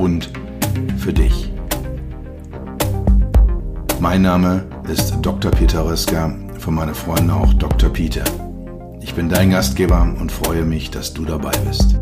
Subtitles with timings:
[0.00, 0.30] und
[0.98, 1.52] für dich.
[4.00, 5.50] Mein Name ist Dr.
[5.50, 7.90] Peter Röska, von meinen Freunden auch Dr.
[7.90, 8.24] Peter.
[9.02, 12.00] Ich bin dein Gastgeber und freue mich, dass du dabei bist.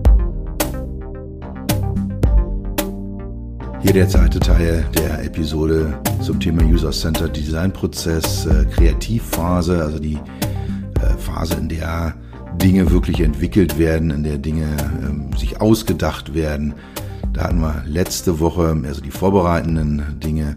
[3.80, 10.14] Hier der zweite Teil der Episode zum Thema User-Centered Design Prozess, äh, Kreativphase, also die
[10.14, 12.14] äh, Phase, in der
[12.56, 14.66] Dinge wirklich entwickelt werden, in der Dinge
[15.02, 16.74] ähm, sich ausgedacht werden.
[17.38, 20.56] Da hatten wir letzte Woche also die vorbereitenden Dinge.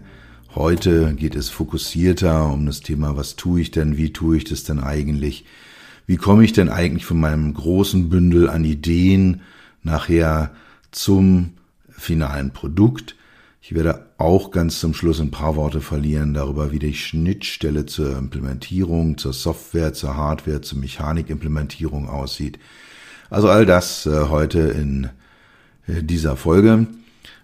[0.52, 4.64] Heute geht es fokussierter um das Thema, was tue ich denn, wie tue ich das
[4.64, 5.44] denn eigentlich,
[6.08, 9.42] wie komme ich denn eigentlich von meinem großen Bündel an Ideen
[9.84, 10.50] nachher
[10.90, 11.52] zum
[11.88, 13.14] finalen Produkt.
[13.60, 18.18] Ich werde auch ganz zum Schluss ein paar Worte verlieren darüber, wie die Schnittstelle zur
[18.18, 22.58] Implementierung, zur Software, zur Hardware, zur Mechanikimplementierung aussieht.
[23.30, 25.10] Also all das äh, heute in
[25.86, 26.86] dieser Folge.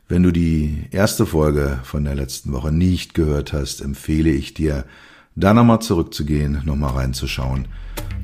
[0.09, 4.85] Wenn du die erste Folge von der letzten Woche nicht gehört hast, empfehle ich dir,
[5.37, 7.69] da nochmal zurückzugehen, nochmal reinzuschauen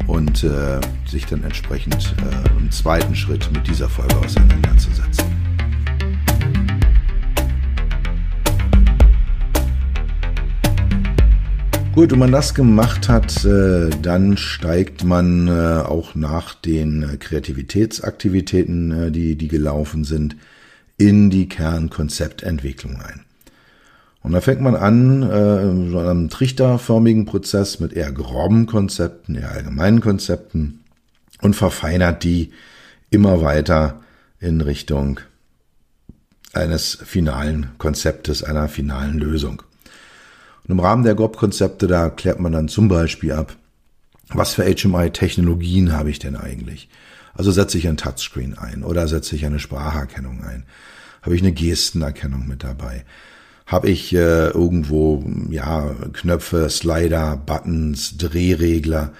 [0.06, 5.43] und äh, sich dann entsprechend äh, im zweiten Schritt mit dieser Folge auseinanderzusetzen.
[11.94, 18.90] Gut, wenn man das gemacht hat, äh, dann steigt man äh, auch nach den Kreativitätsaktivitäten,
[18.90, 20.34] äh, die, die gelaufen sind,
[20.98, 23.24] in die Kernkonzeptentwicklung ein.
[24.24, 25.22] Und da fängt man an,
[25.90, 30.80] so einem trichterförmigen Prozess mit eher groben Konzepten, eher allgemeinen Konzepten
[31.42, 32.50] und verfeinert die
[33.10, 34.00] immer weiter
[34.40, 35.20] in Richtung
[36.54, 39.62] eines finalen Konzeptes, einer finalen Lösung.
[40.64, 43.56] Und im Rahmen der GOP-Konzepte, da klärt man dann zum Beispiel ab,
[44.28, 46.88] was für HMI-Technologien habe ich denn eigentlich?
[47.34, 50.64] Also setze ich ein Touchscreen ein oder setze ich eine Spracherkennung ein?
[51.22, 53.04] Habe ich eine Gestenerkennung mit dabei?
[53.66, 59.12] Habe ich äh, irgendwo ja Knöpfe, Slider, Buttons, Drehregler,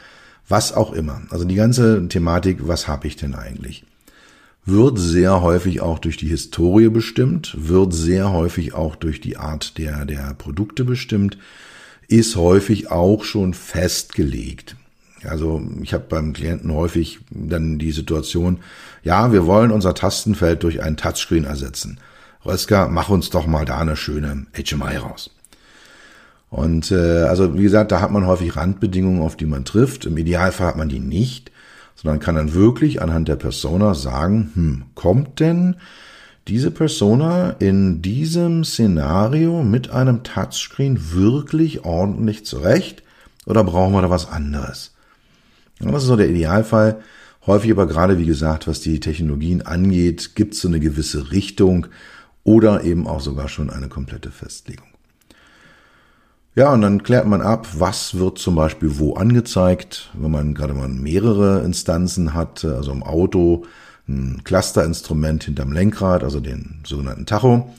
[0.48, 1.22] was auch immer.
[1.30, 3.84] Also die ganze Thematik, was habe ich denn eigentlich?
[4.66, 9.78] Wird sehr häufig auch durch die Historie bestimmt, wird sehr häufig auch durch die Art
[9.78, 11.38] der, der Produkte bestimmt,
[12.08, 14.76] ist häufig auch schon festgelegt.
[15.24, 18.58] Also ich habe beim Klienten häufig dann die Situation,
[19.02, 21.98] ja, wir wollen unser Tastenfeld durch ein Touchscreen ersetzen.
[22.44, 25.30] Röska, mach uns doch mal da eine schöne HMI raus.
[26.50, 30.04] Und äh, also wie gesagt, da hat man häufig Randbedingungen, auf die man trifft.
[30.04, 31.50] Im Idealfall hat man die nicht
[31.94, 35.76] sondern kann dann wirklich anhand der Persona sagen, hm, kommt denn
[36.48, 43.02] diese Persona in diesem Szenario mit einem Touchscreen wirklich ordentlich zurecht
[43.46, 44.94] oder brauchen wir da was anderes?
[45.78, 47.00] Das ist so der Idealfall.
[47.46, 51.86] Häufig aber gerade, wie gesagt, was die Technologien angeht, gibt es so eine gewisse Richtung
[52.42, 54.93] oder eben auch sogar schon eine komplette Festlegung.
[56.56, 60.72] Ja, und dann klärt man ab, was wird zum Beispiel wo angezeigt, wenn man gerade
[60.72, 63.64] mal mehrere Instanzen hat, also im Auto
[64.08, 67.74] ein Clusterinstrument hinterm Lenkrad, also den sogenannten Tacho.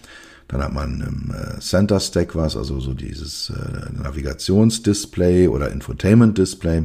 [0.49, 6.83] Dann hat man im äh, Center Stack was, also so dieses äh, Navigationsdisplay oder Infotainment-Display.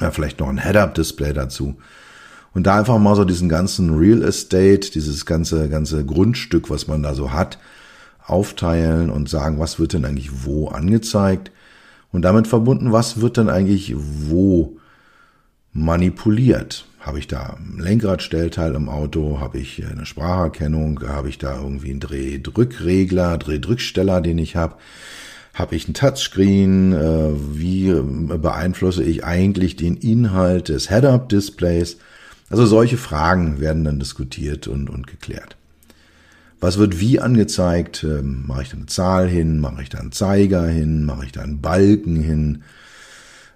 [0.00, 1.76] Ja, vielleicht noch ein Head-Up-Display dazu.
[2.52, 7.02] Und da einfach mal so diesen ganzen Real Estate, dieses ganze, ganze Grundstück, was man
[7.02, 7.58] da so hat,
[8.26, 11.50] aufteilen und sagen, was wird denn eigentlich wo angezeigt
[12.12, 14.76] und damit verbunden, was wird denn eigentlich wo
[15.72, 16.86] manipuliert.
[17.00, 19.40] Habe ich da ein Lenkradstellteil im Auto?
[19.40, 21.00] Habe ich eine Spracherkennung?
[21.08, 24.76] Habe ich da irgendwie einen Drehdrückregler, Drehdrücksteller, den ich habe?
[25.52, 26.92] Habe ich ein Touchscreen?
[26.92, 31.96] Äh, wie beeinflusse ich eigentlich den Inhalt des Head-Up-Displays?
[32.50, 35.56] Also solche Fragen werden dann diskutiert und, und geklärt.
[36.62, 38.04] Was wird wie angezeigt?
[38.04, 39.58] Ähm, mache ich da eine Zahl hin?
[39.58, 41.04] Mache ich da einen Zeiger hin?
[41.04, 42.62] Mache ich da einen Balken hin?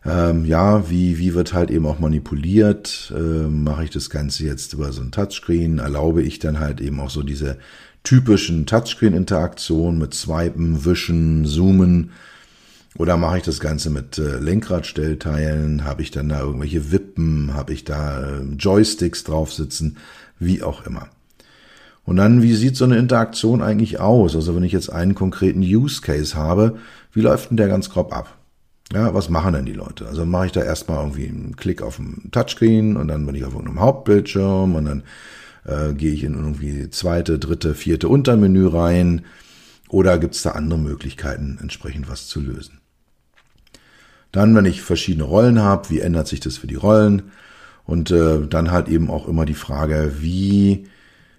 [0.05, 3.15] Ähm, ja, wie, wie wird halt eben auch manipuliert?
[3.17, 5.79] Ähm, mache ich das Ganze jetzt über so ein Touchscreen?
[5.79, 7.59] Erlaube ich dann halt eben auch so diese
[8.03, 12.11] typischen Touchscreen-Interaktionen mit Swipen, Wischen, Zoomen?
[12.99, 15.85] Oder mache ich das Ganze mit äh, Lenkradstellteilen?
[15.85, 17.55] Habe ich dann da irgendwelche Wippen?
[17.55, 19.97] Habe ich da äh, Joysticks drauf sitzen?
[20.41, 21.09] Wie auch immer.
[22.07, 24.37] Und dann, wie sieht so eine Interaktion eigentlich aus?
[24.37, 26.79] Also wenn ich jetzt einen konkreten Use Case habe,
[27.13, 28.39] wie läuft denn der ganz grob ab?
[28.93, 30.07] Ja, was machen denn die Leute?
[30.07, 33.45] Also mache ich da erstmal irgendwie einen Klick auf dem Touchscreen und dann bin ich
[33.45, 35.03] auf irgendeinem Hauptbildschirm und dann
[35.65, 39.25] äh, gehe ich in irgendwie zweite, dritte, vierte Untermenü rein
[39.89, 42.79] oder gibt es da andere Möglichkeiten, entsprechend was zu lösen?
[44.31, 47.33] Dann, wenn ich verschiedene Rollen habe, wie ändert sich das für die Rollen?
[47.85, 50.87] Und äh, dann halt eben auch immer die Frage, wie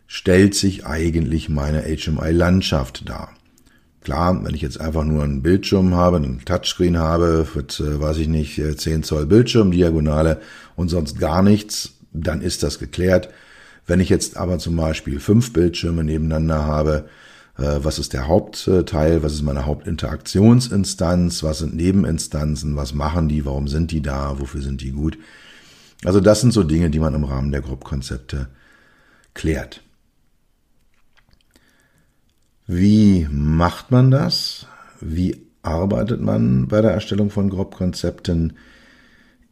[0.07, 3.31] stellt sich eigentlich meine HMI-Landschaft dar?
[4.01, 8.18] Klar, wenn ich jetzt einfach nur einen Bildschirm habe, einen Touchscreen habe, mit, äh, weiß
[8.18, 10.39] ich nicht, 10 äh, Zoll Bildschirmdiagonale
[10.77, 13.30] und sonst gar nichts, dann ist das geklärt.
[13.86, 17.09] Wenn ich jetzt aber zum Beispiel fünf Bildschirme nebeneinander habe,
[17.57, 23.45] äh, was ist der Hauptteil, was ist meine Hauptinteraktionsinstanz, was sind Nebeninstanzen, was machen die,
[23.45, 25.18] warum sind die da, wofür sind die gut.
[26.06, 28.48] Also das sind so Dinge, die man im Rahmen der Gruppkonzepte
[29.33, 29.81] klärt.
[32.67, 34.67] Wie macht man das?
[34.99, 38.57] Wie arbeitet man bei der Erstellung von Grobkonzepten?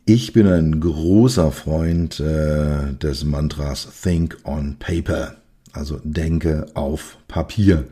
[0.03, 5.35] Ich bin ein großer Freund äh, des Mantras Think on Paper,
[5.71, 7.85] also denke auf Papier.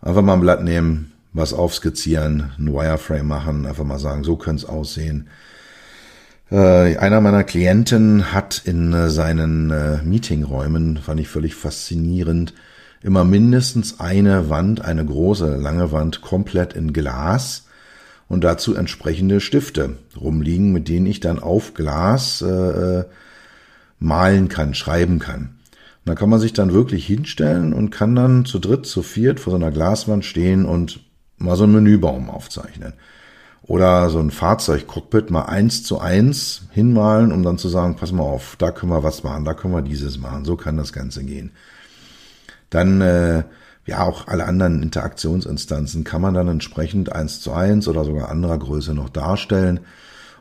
[0.00, 4.62] Einfach mal ein Blatt nehmen, was aufskizzieren, ein Wireframe machen, einfach mal sagen, so könnte
[4.62, 5.28] es aussehen.
[6.52, 12.54] Äh, einer meiner Klienten hat in äh, seinen äh, Meetingräumen, fand ich völlig faszinierend,
[13.06, 17.66] immer mindestens eine Wand, eine große, lange Wand, komplett in Glas
[18.28, 23.04] und dazu entsprechende Stifte rumliegen, mit denen ich dann auf Glas äh,
[24.00, 25.50] malen kann, schreiben kann.
[26.04, 29.38] Und da kann man sich dann wirklich hinstellen und kann dann zu dritt, zu viert
[29.38, 30.98] vor so einer Glaswand stehen und
[31.38, 32.94] mal so einen Menübaum aufzeichnen.
[33.62, 38.24] Oder so ein Fahrzeugcockpit mal eins zu eins hinmalen, um dann zu sagen, pass mal
[38.24, 40.44] auf, da können wir was machen, da können wir dieses machen.
[40.44, 41.52] So kann das Ganze gehen.
[42.76, 43.44] Dann äh,
[43.86, 48.58] ja auch alle anderen Interaktionsinstanzen kann man dann entsprechend eins zu eins oder sogar anderer
[48.58, 49.80] Größe noch darstellen.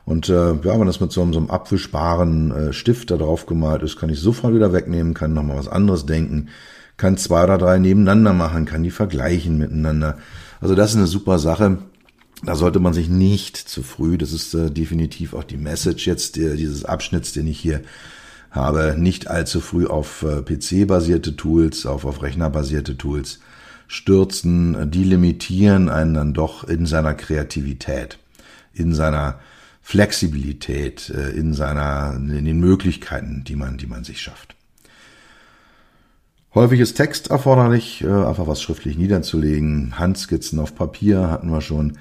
[0.03, 3.45] Und äh, ja, wenn das mit so einem, so einem abwischbaren äh, Stift da drauf
[3.45, 6.49] gemalt ist, kann ich sofort wieder wegnehmen, kann nochmal was anderes denken,
[6.97, 10.17] kann zwei oder drei nebeneinander machen, kann die vergleichen miteinander.
[10.59, 11.77] Also das ist eine super Sache.
[12.43, 16.37] Da sollte man sich nicht zu früh, das ist äh, definitiv auch die Message jetzt
[16.37, 17.79] äh, dieses Abschnitts, den ich hier
[18.56, 23.40] habe nicht allzu früh auf äh, PC-basierte Tools, auf, auf Rechner-basierte Tools
[23.88, 24.90] stürzen.
[24.92, 28.18] Die limitieren einen dann doch in seiner Kreativität,
[28.74, 29.40] in seiner
[29.81, 34.56] Flexibilität, äh, in seiner, in den Möglichkeiten, die man, die man sich schafft.
[36.56, 40.00] Häufig ist Text erforderlich, äh, einfach was schriftlich niederzulegen.
[40.00, 41.98] Handskizzen auf Papier hatten wir schon.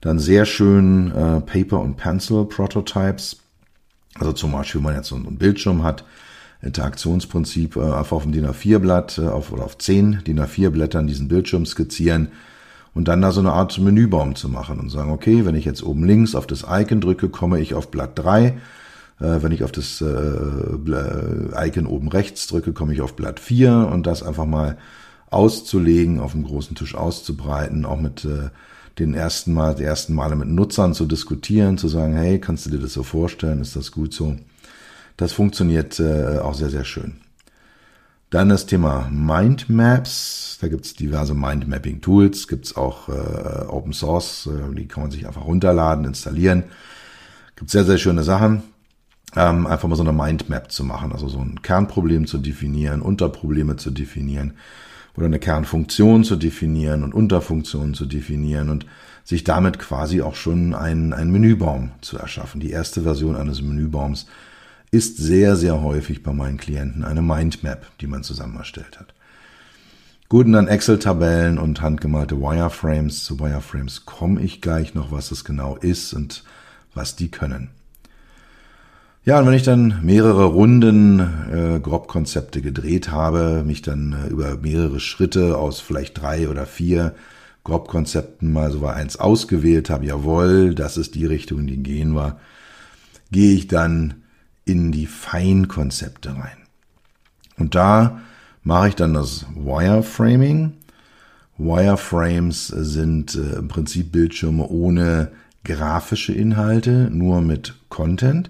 [0.00, 1.10] Dann sehr schön
[1.44, 3.38] Paper- und Pencil-Prototypes
[4.18, 6.04] also zum Beispiel, wenn man jetzt so einen Bildschirm hat,
[6.62, 11.28] Interaktionsprinzip, äh, einfach auf dem DIN A4-Blatt äh, auf, oder auf zehn DIN A4-Blättern diesen
[11.28, 12.28] Bildschirm skizzieren
[12.94, 15.82] und dann da so eine Art Menübaum zu machen und sagen, okay, wenn ich jetzt
[15.84, 18.46] oben links auf das Icon drücke, komme ich auf Blatt 3.
[18.46, 18.54] Äh,
[19.20, 24.22] wenn ich auf das Icon oben rechts drücke, komme ich auf Blatt 4 und das
[24.22, 24.78] einfach mal
[25.30, 28.26] auszulegen, auf dem großen Tisch auszubreiten, auch mit
[28.98, 32.70] den ersten Mal, die ersten Male mit Nutzern zu diskutieren, zu sagen, hey, kannst du
[32.70, 33.60] dir das so vorstellen?
[33.60, 34.36] Ist das gut so?
[35.16, 37.16] Das funktioniert äh, auch sehr, sehr schön.
[38.30, 40.58] Dann das Thema Mindmaps.
[40.60, 45.44] Da gibt's diverse Mindmapping-Tools, gibt's auch äh, Open Source, äh, die kann man sich einfach
[45.44, 46.64] runterladen, installieren.
[47.56, 48.62] Gibt sehr, sehr schöne Sachen.
[49.36, 53.76] Ähm, einfach mal so eine Mindmap zu machen, also so ein Kernproblem zu definieren, Unterprobleme
[53.76, 54.54] zu definieren
[55.18, 58.86] oder eine Kernfunktion zu definieren und Unterfunktionen zu definieren und
[59.24, 62.60] sich damit quasi auch schon einen, einen Menübaum zu erschaffen.
[62.60, 64.26] Die erste Version eines Menübaums
[64.92, 69.12] ist sehr, sehr häufig bei meinen Klienten eine Mindmap, die man zusammen erstellt hat.
[70.28, 73.24] Gut, und dann Excel-Tabellen und handgemalte Wireframes.
[73.24, 76.44] Zu Wireframes komme ich gleich noch, was es genau ist und
[76.94, 77.70] was die können.
[79.28, 84.56] Ja, und wenn ich dann mehrere Runden äh, Grobkonzepte gedreht habe, mich dann äh, über
[84.56, 87.14] mehrere Schritte aus vielleicht drei oder vier
[87.62, 92.14] Grobkonzepten mal so war eins ausgewählt habe, jawohl, das ist die Richtung, in die gehen
[92.14, 92.38] wir,
[93.30, 94.14] gehe ich dann
[94.64, 96.56] in die Feinkonzepte rein.
[97.58, 98.22] Und da
[98.62, 100.72] mache ich dann das Wireframing.
[101.58, 105.32] Wireframes sind äh, im Prinzip Bildschirme ohne
[105.64, 108.48] grafische Inhalte, nur mit Content.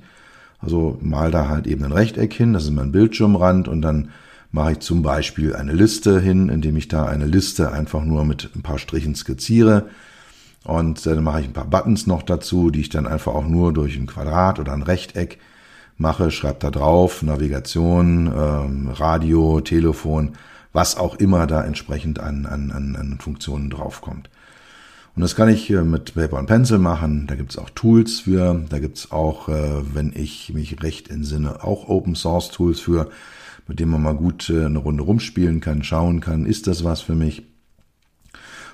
[0.58, 4.10] Also mal da halt eben ein Rechteck hin, das ist mein Bildschirmrand und dann
[4.50, 8.50] mache ich zum Beispiel eine Liste hin, indem ich da eine Liste einfach nur mit
[8.56, 9.88] ein paar Strichen skizziere.
[10.64, 13.72] Und dann mache ich ein paar Buttons noch dazu, die ich dann einfach auch nur
[13.72, 15.38] durch ein Quadrat oder ein Rechteck
[15.96, 20.32] mache, schreibe da drauf, Navigation, ähm, Radio, Telefon,
[20.72, 24.30] was auch immer da entsprechend an, an, an, an Funktionen draufkommt.
[25.18, 27.26] Und das kann ich mit Paper und Pencil machen.
[27.26, 28.64] Da gibt's auch Tools für.
[28.68, 33.10] Da gibt's auch, äh, wenn ich mich recht entsinne, auch Open Source Tools für,
[33.66, 37.00] mit denen man mal gut äh, eine Runde rumspielen kann, schauen kann, ist das was
[37.00, 37.42] für mich?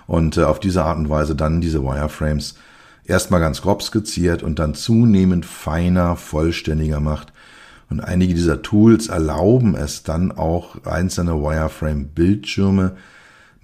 [0.06, 2.56] Und äh, auf diese Art und Weise dann diese Wireframes
[3.06, 7.32] erstmal ganz grob skizziert und dann zunehmend feiner, vollständiger macht.
[7.88, 12.98] Und einige dieser Tools erlauben es dann auch einzelne Wireframe-Bildschirme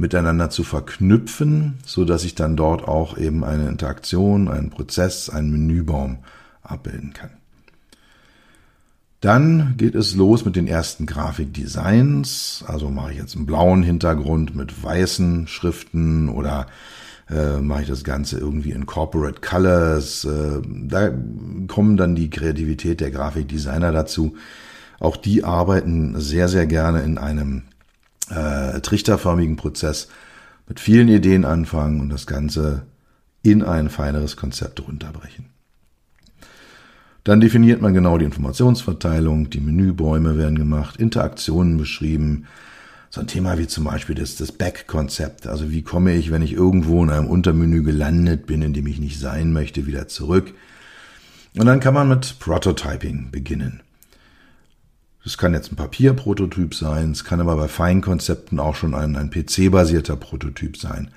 [0.00, 5.50] miteinander zu verknüpfen, so dass ich dann dort auch eben eine Interaktion, einen Prozess, einen
[5.50, 6.19] Menübaum
[6.62, 7.30] abbilden kann.
[9.21, 12.64] Dann geht es los mit den ersten Grafikdesigns.
[12.66, 16.66] Also mache ich jetzt einen blauen Hintergrund mit weißen Schriften oder
[17.28, 20.25] äh, mache ich das Ganze irgendwie in Corporate Colors.
[20.25, 21.11] Äh, da
[21.69, 24.35] kommen dann die Kreativität der Grafikdesigner dazu.
[24.99, 27.64] Auch die arbeiten sehr, sehr gerne in einem
[28.31, 30.09] äh, trichterförmigen Prozess
[30.69, 32.87] mit vielen Ideen anfangen und das Ganze
[33.43, 35.47] in ein feineres Konzept runterbrechen.
[37.25, 42.47] Dann definiert man genau die Informationsverteilung, die Menübäume werden gemacht, Interaktionen beschrieben.
[43.11, 45.47] So ein Thema wie zum Beispiel das, das Back-Konzept.
[45.47, 49.01] Also wie komme ich, wenn ich irgendwo in einem Untermenü gelandet bin, in dem ich
[49.01, 50.55] nicht sein möchte, wieder zurück.
[51.57, 53.83] Und dann kann man mit Prototyping beginnen.
[55.23, 59.31] Das kann jetzt ein Papierprototyp sein, es kann aber bei Feinkonzepten auch schon ein, ein
[59.31, 61.11] PC-basierter Prototyp sein,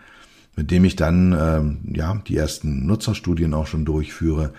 [0.57, 4.51] mit dem ich dann ähm, ja die ersten Nutzerstudien auch schon durchführe,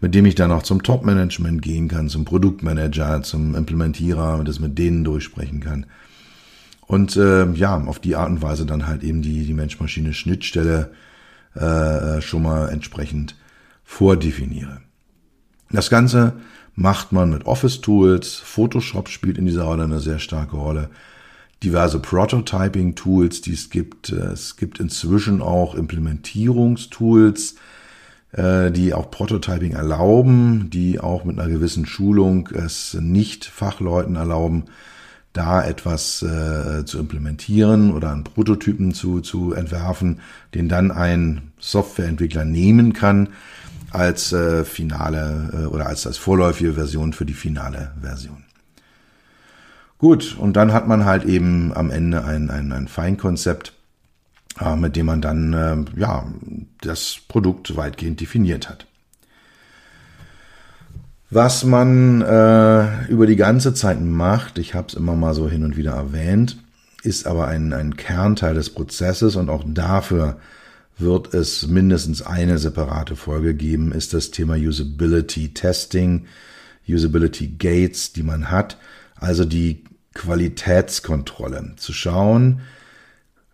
[0.00, 4.78] mit dem ich dann auch zum Top-Management gehen kann, zum Produktmanager, zum Implementierer das mit
[4.78, 5.86] denen durchsprechen kann.
[6.86, 10.90] Und äh, ja, auf die Art und Weise dann halt eben die, die Mensch-Maschine-Schnittstelle
[11.54, 13.34] äh, schon mal entsprechend
[13.84, 14.80] vordefiniere.
[15.70, 16.34] Das Ganze
[16.78, 18.36] macht man mit Office-Tools.
[18.36, 20.90] Photoshop spielt in dieser Rolle eine sehr starke Rolle.
[21.64, 24.10] Diverse Prototyping-Tools, die es gibt.
[24.10, 27.56] Es gibt inzwischen auch Implementierungstools,
[28.30, 34.66] äh, die auch Prototyping erlauben, die auch mit einer gewissen Schulung es nicht Fachleuten erlauben,
[35.32, 40.20] da etwas äh, zu implementieren oder einen Prototypen zu, zu entwerfen,
[40.54, 43.30] den dann ein Softwareentwickler nehmen kann
[43.90, 48.44] als äh, finale äh, oder als, als vorläufige Version für die finale Version.
[49.98, 53.72] Gut, und dann hat man halt eben am Ende ein, ein, ein Feinkonzept,
[54.60, 56.26] äh, mit dem man dann äh, ja
[56.80, 58.86] das Produkt weitgehend definiert hat.
[61.30, 65.64] Was man äh, über die ganze Zeit macht, ich habe es immer mal so hin
[65.64, 66.56] und wieder erwähnt,
[67.02, 70.38] ist aber ein, ein Kernteil des Prozesses und auch dafür
[70.98, 76.26] wird es mindestens eine separate Folge geben, ist das Thema Usability Testing,
[76.88, 78.78] Usability Gates, die man hat,
[79.16, 81.74] also die Qualitätskontrolle.
[81.76, 82.60] Zu schauen,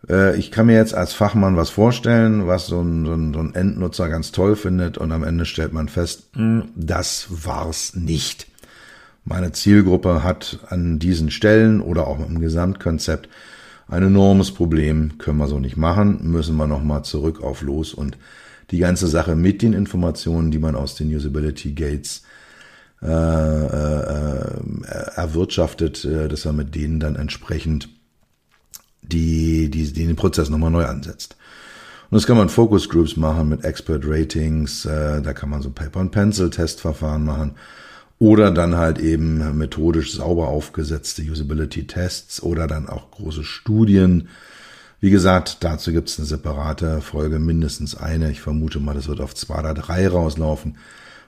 [0.09, 3.39] äh, ich kann mir jetzt als Fachmann was vorstellen, was so ein, so, ein, so
[3.39, 8.47] ein Endnutzer ganz toll findet und am Ende stellt man fest, hm, das war's nicht.
[9.23, 13.27] Meine Zielgruppe hat an diesen Stellen oder auch im Gesamtkonzept
[13.87, 18.17] ein enormes Problem, können wir so nicht machen, müssen wir nochmal zurück auf los und
[18.71, 22.23] die ganze Sache mit den Informationen, die man aus den Usability Gates
[23.03, 24.51] äh, äh,
[25.15, 27.89] erwirtschaftet, äh, dass er mit denen dann entsprechend
[29.03, 31.35] die, die, die den Prozess nochmal neu ansetzt.
[32.09, 35.69] Und das kann man Focus Groups machen mit Expert Ratings, äh, da kann man so
[35.69, 37.55] Paper and Pencil Testverfahren machen
[38.19, 44.29] oder dann halt eben methodisch sauber aufgesetzte Usability-Tests oder dann auch große Studien.
[45.01, 48.31] Wie gesagt, dazu gibt es eine separate Folge, mindestens eine.
[48.31, 50.77] Ich vermute mal, das wird auf zwei oder drei rauslaufen,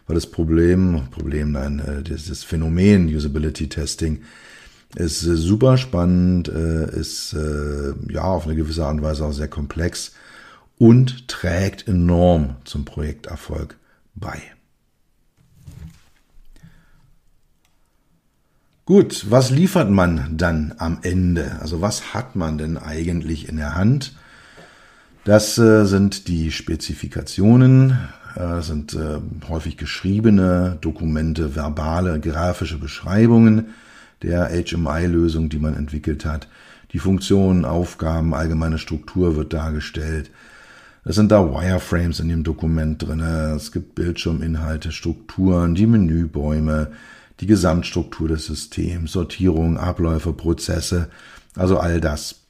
[0.08, 4.22] weil das Problem, Problem, nein, äh, das Phänomen Usability-Testing
[4.96, 7.36] ist äh, super spannend, äh, ist
[8.10, 10.14] ja auf eine gewisse Art und Weise auch sehr komplex
[10.80, 13.78] und trägt enorm zum Projekterfolg
[14.16, 14.42] bei.
[18.88, 21.58] Gut, was liefert man dann am Ende?
[21.60, 24.14] Also was hat man denn eigentlich in der Hand?
[25.26, 27.98] Das äh, sind die Spezifikationen,
[28.38, 33.74] äh, sind äh, häufig geschriebene Dokumente, verbale, grafische Beschreibungen
[34.22, 36.48] der HMI-Lösung, die man entwickelt hat.
[36.94, 40.32] Die Funktionen, Aufgaben, allgemeine Struktur wird dargestellt.
[41.04, 43.52] Es sind da Wireframes in dem Dokument drinne.
[43.54, 46.92] Es gibt Bildschirminhalte, Strukturen, die Menübäume,
[47.40, 51.10] die Gesamtstruktur des Systems, Sortierung, Abläufe, Prozesse,
[51.56, 52.42] also all das.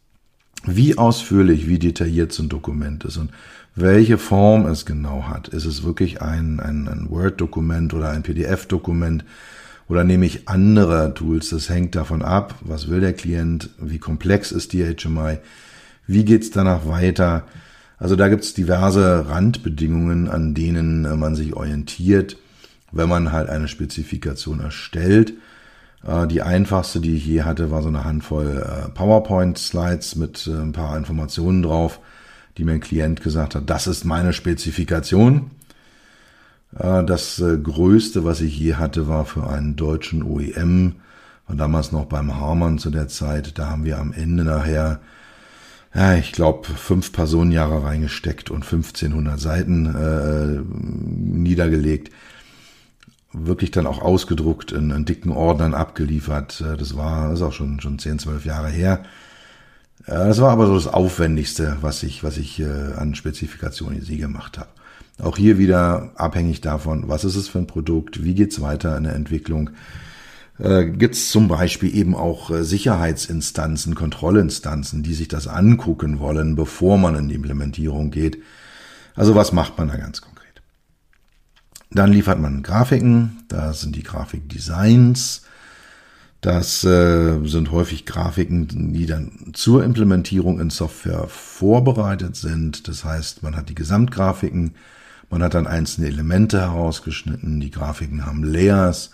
[0.65, 3.31] Wie ausführlich, wie detailliert so ein Dokument ist und
[3.75, 5.49] welche Form es genau hat.
[5.49, 9.23] Ist es wirklich ein, ein, ein Word-Dokument oder ein PDF-Dokument
[9.87, 11.49] Oder nehme ich andere Tools?
[11.49, 15.37] Das hängt davon ab, was will der Klient, wie komplex ist die HMI,
[16.07, 17.45] wie geht's danach weiter.
[17.97, 22.37] Also da gibt's diverse Randbedingungen, an denen äh, man sich orientiert,
[22.91, 25.33] wenn man halt eine Spezifikation erstellt.
[26.05, 30.71] Äh, die einfachste, die ich je hatte, war so eine Handvoll äh, PowerPoint-Slides mit ein
[30.71, 31.99] paar Informationen drauf,
[32.57, 35.51] die mir ein Klient gesagt hat, das ist meine Spezifikation.
[36.71, 40.95] Das größte, was ich je hatte, war für einen deutschen OEM,
[41.47, 43.57] war damals noch beim Harman zu der Zeit.
[43.57, 44.99] Da haben wir am Ende nachher
[45.97, 52.11] ja, ich glaube, fünf Personenjahre reingesteckt und 1500 Seiten äh, niedergelegt.
[53.33, 56.61] Wirklich dann auch ausgedruckt, in, in dicken Ordnern abgeliefert.
[56.61, 59.03] Äh, das war, das ist auch schon, schon 10, 12 Jahre her.
[60.05, 64.17] Äh, das war aber so das Aufwendigste, was ich, was ich äh, an Spezifikationen sie
[64.17, 64.69] gemacht habe.
[65.19, 69.03] Auch hier wieder abhängig davon, was ist es für ein Produkt, wie geht's weiter in
[69.03, 69.71] der Entwicklung
[70.59, 76.97] äh, gibt es zum Beispiel eben auch Sicherheitsinstanzen, Kontrollinstanzen, die sich das angucken wollen, bevor
[76.97, 78.41] man in die Implementierung geht.
[79.15, 80.36] Also was macht man da ganz konkret?
[81.91, 85.43] Dann liefert man Grafiken, da sind die Grafikdesigns,
[86.41, 92.87] das äh, sind häufig Grafiken, die dann zur Implementierung in Software vorbereitet sind.
[92.87, 94.75] Das heißt, man hat die Gesamtgrafiken,
[95.29, 99.11] man hat dann einzelne Elemente herausgeschnitten, die Grafiken haben Layers,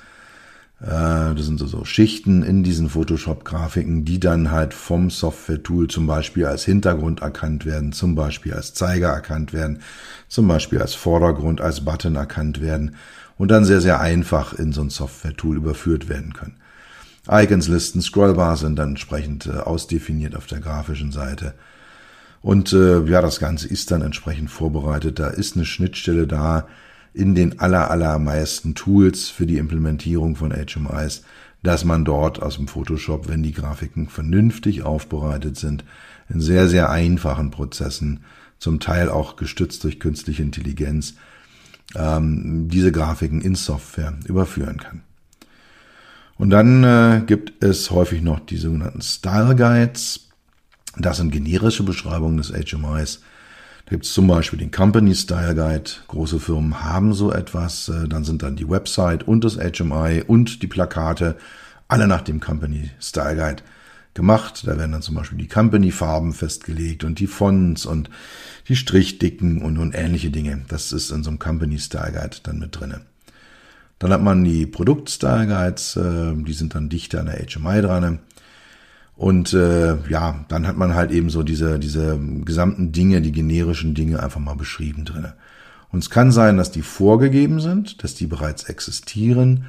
[0.85, 6.45] das sind so, so Schichten in diesen Photoshop-Grafiken, die dann halt vom Software-Tool zum Beispiel
[6.45, 9.79] als Hintergrund erkannt werden, zum Beispiel als Zeiger erkannt werden,
[10.27, 12.95] zum Beispiel als Vordergrund, als Button erkannt werden
[13.37, 16.57] und dann sehr, sehr einfach in so ein Software-Tool überführt werden können.
[17.29, 21.53] Icons, Listen, Scrollbars sind dann entsprechend äh, ausdefiniert auf der grafischen Seite.
[22.41, 25.19] Und äh, ja, das Ganze ist dann entsprechend vorbereitet.
[25.19, 26.67] Da ist eine Schnittstelle da,
[27.13, 31.23] in den aller, allermeisten Tools für die Implementierung von HMIs,
[31.61, 35.85] dass man dort aus dem Photoshop, wenn die Grafiken vernünftig aufbereitet sind,
[36.29, 38.21] in sehr, sehr einfachen Prozessen,
[38.59, 41.15] zum Teil auch gestützt durch künstliche Intelligenz,
[41.95, 45.03] ähm, diese Grafiken in Software überführen kann.
[46.37, 50.29] Und dann äh, gibt es häufig noch die sogenannten Style Guides.
[50.97, 53.21] Das sind generische Beschreibungen des HMIs,
[53.85, 55.91] da gibt es zum Beispiel den Company Style Guide.
[56.07, 57.89] Große Firmen haben so etwas.
[57.89, 61.35] Äh, dann sind dann die Website und das HMI und die Plakate
[61.87, 63.63] alle nach dem Company Style Guide
[64.13, 64.63] gemacht.
[64.65, 68.09] Da werden dann zum Beispiel die Company-Farben festgelegt und die Fonts und
[68.69, 70.63] die Strichdicken und, und ähnliche Dinge.
[70.69, 73.01] Das ist in so einem Company Style Guide dann mit drinne.
[73.99, 78.19] Dann hat man die Produkt-Style Guides, äh, die sind dann dichter an der HMI dran.
[79.15, 83.93] Und äh, ja, dann hat man halt eben so diese, diese gesamten Dinge, die generischen
[83.93, 85.33] Dinge einfach mal beschrieben drinne.
[85.91, 89.65] Und es kann sein, dass die vorgegeben sind, dass die bereits existieren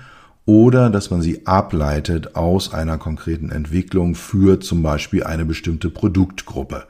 [0.47, 6.87] oder dass man sie ableitet aus einer konkreten Entwicklung für zum Beispiel eine bestimmte Produktgruppe.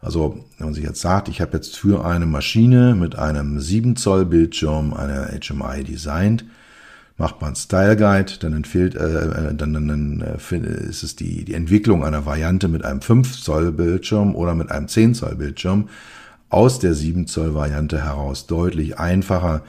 [0.00, 3.96] Also wenn man sich jetzt sagt, ich habe jetzt für eine Maschine mit einem 7
[3.96, 6.44] Zoll Bildschirm eine HMI designt,
[7.16, 11.44] macht man Style Guide, dann, empfiehlt, äh, äh dann, dann, dann äh, ist es die,
[11.44, 15.88] die Entwicklung einer Variante mit einem 5 Zoll Bildschirm oder mit einem 10 Zoll Bildschirm
[16.48, 19.62] aus der 7 Zoll Variante heraus deutlich einfacher,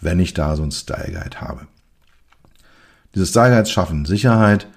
[0.00, 1.66] wenn ich da so ein Style Guide habe.
[3.14, 4.68] Diese Style Guides schaffen Sicherheit,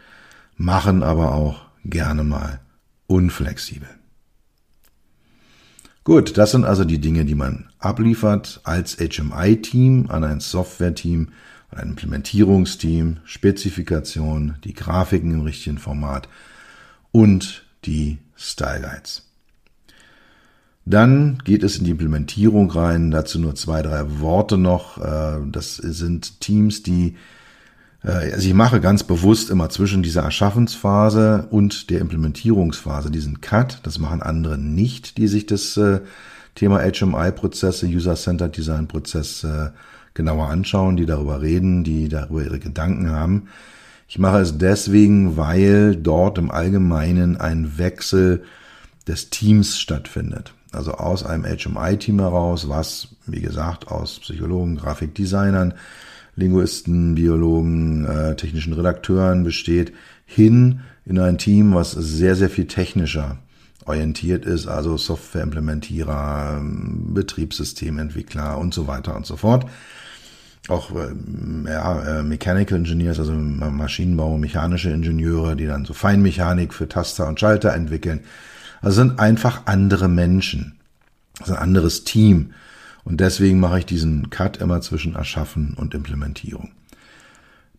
[0.55, 2.59] machen aber auch gerne mal
[3.07, 3.87] unflexibel.
[6.03, 11.29] Gut, das sind also die Dinge, die man abliefert als HMI-Team an ein Software-Team,
[11.75, 16.27] ein Implementierungsteam, Spezifikation, die Grafiken im richtigen Format
[17.11, 19.23] und die Style Guides.
[20.85, 23.11] Dann geht es in die Implementierung rein.
[23.11, 24.97] Dazu nur zwei, drei Worte noch.
[24.97, 27.15] Äh, das sind Teams, die,
[28.03, 33.79] äh, also ich mache ganz bewusst immer zwischen dieser Erschaffensphase und der Implementierungsphase diesen Cut.
[33.83, 36.01] Das machen andere nicht, die sich das äh,
[36.55, 39.47] Thema HMI-Prozesse, User-Centered Design-Prozess
[40.13, 43.47] genauer anschauen, die darüber reden, die darüber ihre Gedanken haben.
[44.07, 48.43] Ich mache es deswegen, weil dort im Allgemeinen ein Wechsel
[49.07, 50.53] des Teams stattfindet.
[50.71, 55.73] Also aus einem HMI-Team heraus, was, wie gesagt, aus Psychologen, Grafikdesignern,
[56.35, 59.93] Linguisten, Biologen, äh, technischen Redakteuren besteht,
[60.25, 63.37] hin in ein Team, was sehr, sehr viel technischer
[63.85, 69.65] orientiert ist, also Softwareimplementierer, Betriebssystementwickler und so weiter und so fort
[70.69, 71.13] auch äh,
[71.69, 77.39] ja, äh, Mechanical Engineers, also Maschinenbau, mechanische Ingenieure, die dann so Feinmechanik für Taster und
[77.39, 78.21] Schalter entwickeln.
[78.81, 80.79] Also sind einfach andere Menschen.
[81.41, 82.53] Ist ein anderes Team.
[83.03, 86.71] Und deswegen mache ich diesen Cut immer zwischen Erschaffen und Implementierung.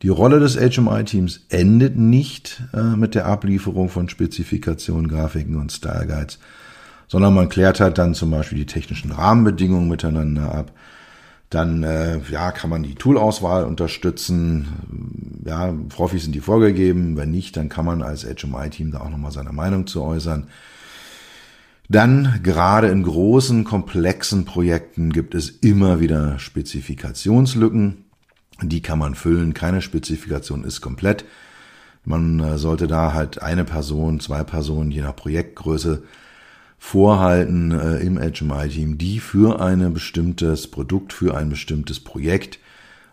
[0.03, 6.07] Die Rolle des HMI-Teams endet nicht äh, mit der Ablieferung von Spezifikationen, Grafiken und Style
[6.07, 6.39] Guides,
[7.09, 10.73] sondern man klärt halt dann zum Beispiel die technischen Rahmenbedingungen miteinander ab.
[11.55, 15.41] Dann äh, ja, kann man die Toolauswahl unterstützen.
[15.45, 17.17] Ja, Profis sind die vorgegeben.
[17.17, 20.49] Wenn nicht, dann kann man als HMI-Team da auch nochmal seine Meinung zu äußern.
[21.89, 28.05] Dann gerade in großen, komplexen Projekten gibt es immer wieder Spezifikationslücken.
[28.61, 29.55] Die kann man füllen.
[29.55, 31.25] Keine Spezifikation ist komplett.
[32.05, 36.03] Man äh, sollte da halt eine Person, zwei Personen, je nach Projektgröße,
[36.85, 42.59] vorhalten äh, im HMI-Team, die für ein bestimmtes Produkt, für ein bestimmtes Projekt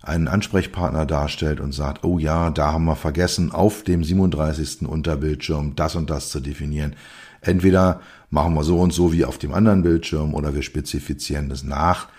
[0.03, 4.81] einen Ansprechpartner darstellt und sagt, oh ja, da haben wir vergessen, auf dem 37.
[4.81, 6.97] Unterbildschirm das und das zu definieren.
[7.39, 11.63] Entweder machen wir so und so wie auf dem anderen Bildschirm oder wir spezifizieren das
[11.63, 12.09] nach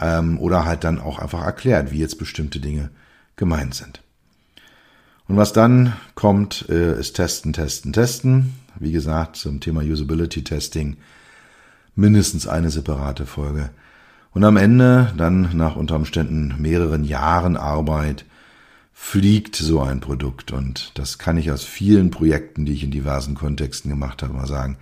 [0.00, 2.90] ähm, oder halt dann auch einfach erklärt, wie jetzt bestimmte Dinge
[3.36, 4.02] gemeint sind.
[5.28, 8.54] Und was dann kommt, äh, ist Testen, Testen, Testen.
[8.78, 10.96] Wie gesagt, zum Thema Usability Testing
[11.94, 13.70] mindestens eine separate Folge.
[14.32, 18.24] Und am Ende, dann nach unter Umständen mehreren Jahren Arbeit,
[18.92, 20.52] fliegt so ein Produkt.
[20.52, 24.46] Und das kann ich aus vielen Projekten, die ich in diversen Kontexten gemacht habe, mal
[24.46, 24.76] sagen.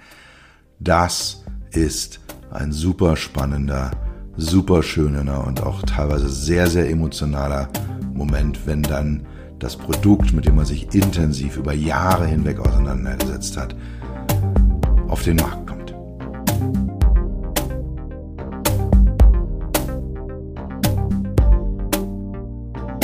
[0.81, 2.21] Das ist
[2.51, 3.91] ein super spannender,
[4.37, 7.69] super schöner und auch teilweise sehr, sehr emotionaler
[8.13, 9.27] Moment, wenn dann
[9.59, 13.75] das Produkt, mit dem man sich intensiv über Jahre hinweg auseinandergesetzt hat,
[15.09, 15.95] auf den Markt kommt.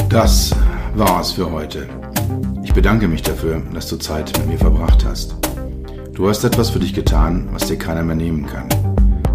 [0.09, 0.55] Das
[0.95, 1.89] war's für heute.
[2.63, 5.37] Ich bedanke mich dafür, dass du Zeit mit mir verbracht hast.
[6.13, 8.69] Du hast etwas für dich getan, was dir keiner mehr nehmen kann.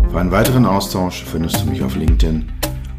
[0.10, 2.50] Für einen weiteren Austausch findest du mich auf LinkedIn